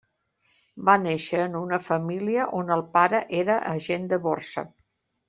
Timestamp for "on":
2.61-2.71